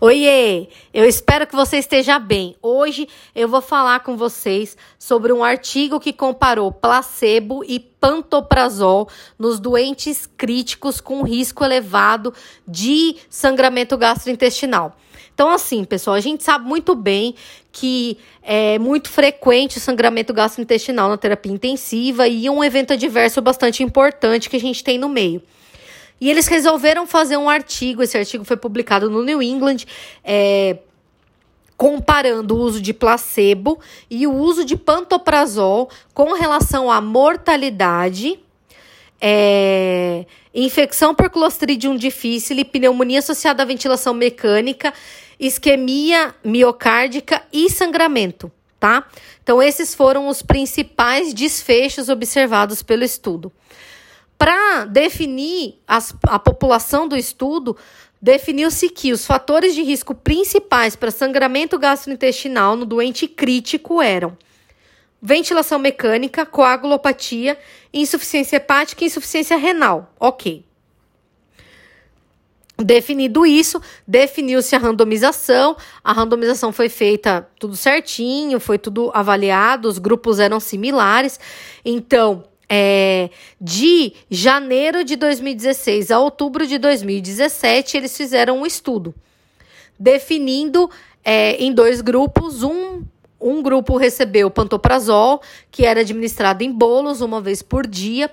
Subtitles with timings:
[0.00, 0.66] Oiê!
[0.92, 2.56] Eu espero que você esteja bem.
[2.60, 9.60] Hoje eu vou falar com vocês sobre um artigo que comparou placebo e pantoprazol nos
[9.60, 12.34] doentes críticos com risco elevado
[12.66, 14.96] de sangramento gastrointestinal.
[15.32, 17.34] Então, assim, pessoal, a gente sabe muito bem
[17.70, 23.82] que é muito frequente o sangramento gastrointestinal na terapia intensiva e um evento adverso bastante
[23.82, 25.42] importante que a gente tem no meio.
[26.20, 28.02] E eles resolveram fazer um artigo.
[28.02, 29.84] Esse artigo foi publicado no New England.
[30.22, 30.78] É,
[31.76, 38.38] comparando o uso de placebo e o uso de pantoprazol com relação à mortalidade,
[39.20, 40.24] é,
[40.54, 44.92] infecção por Clostridium difficile, pneumonia associada à ventilação mecânica,
[45.38, 49.06] isquemia miocárdica e sangramento, tá?
[49.42, 53.52] Então, esses foram os principais desfechos observados pelo estudo.
[54.38, 57.76] Para definir as, a população do estudo,
[58.20, 64.36] definiu-se que os fatores de risco principais para sangramento gastrointestinal no doente crítico eram
[65.20, 67.58] ventilação mecânica, coagulopatia,
[67.92, 70.12] insuficiência hepática e insuficiência renal.
[70.20, 70.64] Ok.
[72.76, 75.76] Definido isso, definiu-se a randomização.
[76.02, 81.38] A randomização foi feita tudo certinho, foi tudo avaliado, os grupos eram similares.
[81.84, 89.14] Então, é, de janeiro de 2016 a outubro de 2017, eles fizeram um estudo
[89.98, 90.90] definindo
[91.24, 92.62] é, em dois grupos.
[92.62, 93.04] Um,
[93.40, 98.30] um grupo recebeu pantoprazol, que era administrado em bolos uma vez por dia,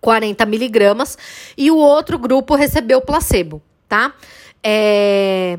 [0.00, 1.16] 40 miligramas,
[1.56, 4.14] e o outro grupo recebeu placebo, tá?
[4.62, 5.58] É,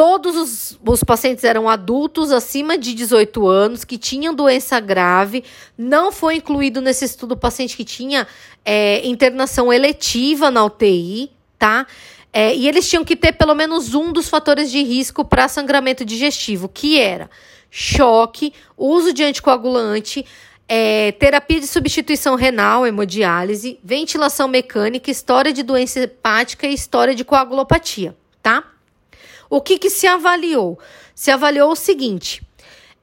[0.00, 5.44] Todos os, os pacientes eram adultos acima de 18 anos que tinham doença grave.
[5.76, 8.26] Não foi incluído nesse estudo o paciente que tinha
[8.64, 11.86] é, internação eletiva na UTI, tá?
[12.32, 16.02] É, e eles tinham que ter pelo menos um dos fatores de risco para sangramento
[16.02, 17.28] digestivo, que era
[17.70, 20.24] choque, uso de anticoagulante,
[20.66, 27.22] é, terapia de substituição renal, hemodiálise, ventilação mecânica, história de doença hepática e história de
[27.22, 28.69] coagulopatia, tá?
[29.50, 30.78] O que, que se avaliou?
[31.14, 32.40] Se avaliou o seguinte: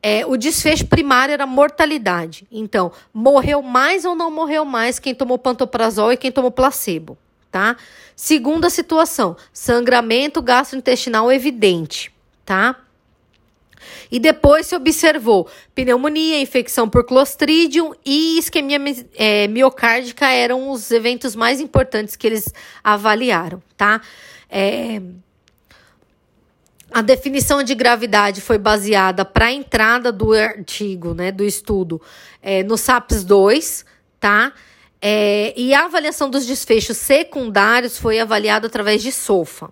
[0.02, 2.48] é, o desfecho primário era mortalidade.
[2.50, 7.18] Então, morreu mais ou não morreu mais quem tomou pantoprazol e quem tomou placebo,
[7.52, 7.76] tá?
[8.16, 12.12] Segunda situação, sangramento gastrointestinal evidente,
[12.46, 12.78] tá?
[14.10, 18.80] E depois se observou pneumonia, infecção por Clostridium e isquemia
[19.16, 22.54] é, miocárdica eram os eventos mais importantes que eles
[22.84, 24.02] avaliaram, tá?
[24.50, 25.02] É,
[26.92, 32.02] a definição de gravidade foi baseada para a entrada do artigo, né, do estudo,
[32.42, 33.86] é, no SAPS 2,
[34.20, 34.54] tá?
[35.02, 39.72] É, e a avaliação dos desfechos secundários foi avaliada através de SOFA.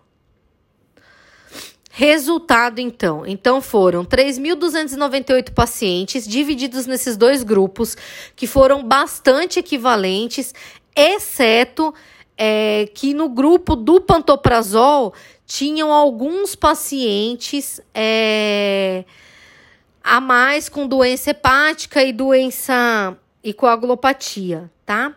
[1.89, 3.25] Resultado, então.
[3.25, 7.95] Então, foram 3.298 pacientes divididos nesses dois grupos,
[8.35, 10.53] que foram bastante equivalentes,
[10.93, 11.93] exceto
[12.37, 15.13] é, que no grupo do pantoprazol
[15.45, 19.05] tinham alguns pacientes é,
[20.03, 25.15] a mais com doença hepática e doença e coagulopatia, tá?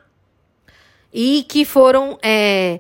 [1.13, 2.79] E que foram é,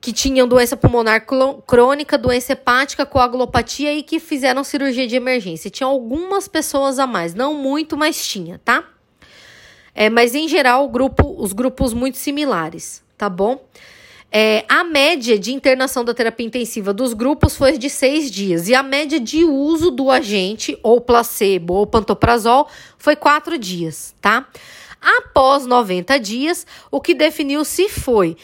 [0.00, 1.26] que tinham doença pulmonar
[1.66, 5.70] crônica, doença hepática, coagulopatia e que fizeram cirurgia de emergência.
[5.70, 8.84] Tinha algumas pessoas a mais, não muito, mas tinha, tá?
[9.92, 13.60] É, mas em geral, grupo, os grupos muito similares, tá bom?
[14.30, 18.74] É, a média de internação da terapia intensiva dos grupos foi de seis dias e
[18.74, 22.68] a média de uso do agente, ou placebo, ou pantoprazol,
[22.98, 24.46] foi quatro dias, tá?
[25.00, 28.36] Após 90 dias, o que definiu se foi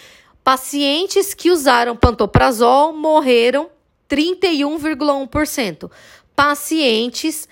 [0.43, 3.69] pacientes que usaram pantoprazol morreram
[4.09, 5.91] 31,1%.
[6.35, 7.49] Pacientes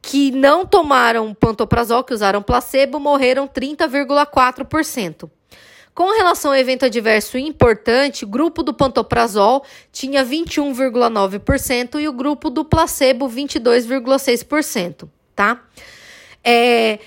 [0.00, 5.28] que não tomaram pantoprazol, que usaram placebo, morreram 30,4%.
[5.96, 12.50] Com relação ao evento adverso importante, o grupo do pantoprazol tinha 21,9% e o grupo
[12.50, 15.64] do placebo 22,6%, tá?
[16.44, 16.98] É,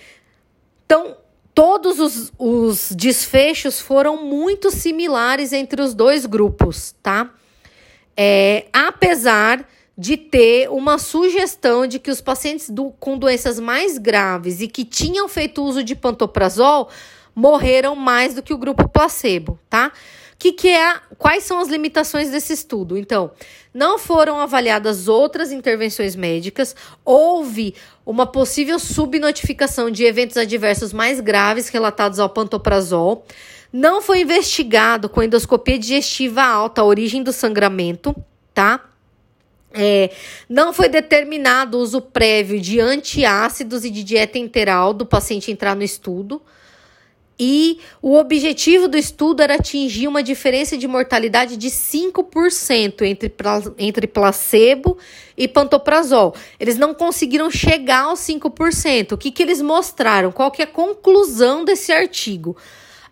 [0.84, 1.16] então,
[1.54, 7.31] todos os, os desfechos foram muito similares entre os dois grupos, tá?
[8.18, 14.62] É, apesar de ter uma sugestão de que os pacientes do, com doenças mais graves
[14.62, 16.90] e que tinham feito uso de pantoprazol
[17.39, 19.94] morreram mais do que o grupo placebo, tá?
[20.38, 22.97] Que que é, quais são as limitações desse estudo?
[22.97, 23.31] Então,
[23.74, 26.75] não foram avaliadas outras intervenções médicas,
[27.06, 27.75] houve
[28.06, 33.25] uma possível subnotificação de eventos adversos mais graves relatados ao pantoprazol,
[33.71, 38.15] não foi investigado com endoscopia digestiva alta a origem do sangramento,
[38.53, 38.86] tá?
[39.71, 40.09] É,
[40.50, 45.75] não foi determinado o uso prévio de antiácidos e de dieta enteral do paciente entrar
[45.75, 46.41] no estudo.
[47.39, 53.33] E o objetivo do estudo era atingir uma diferença de mortalidade de 5% entre,
[53.77, 54.97] entre placebo
[55.38, 56.36] e pantoprazol.
[56.59, 59.13] Eles não conseguiram chegar aos 5%.
[59.13, 60.33] O que, que eles mostraram?
[60.33, 62.57] Qual que é a conclusão desse artigo?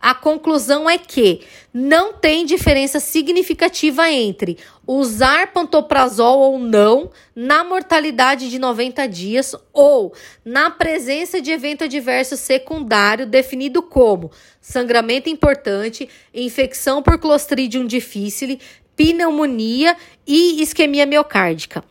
[0.07, 1.41] A conclusão é que
[1.73, 4.57] não tem diferença significativa entre
[4.87, 10.13] usar pantoprazol ou não na mortalidade de 90 dias ou
[10.45, 14.31] na presença de evento adverso secundário definido como
[14.61, 18.61] sangramento importante, infecção por Clostridium difficile,
[18.95, 19.93] pneumonia
[20.25, 21.83] e isquemia miocárdica.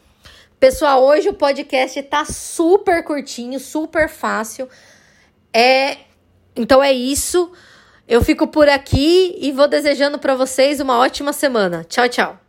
[0.59, 4.71] Pessoal, hoje o podcast tá super curtinho, super fácil.
[5.53, 5.99] É,
[6.57, 7.53] então é isso.
[8.09, 11.85] Eu fico por aqui e vou desejando para vocês uma ótima semana.
[11.85, 12.46] Tchau, tchau.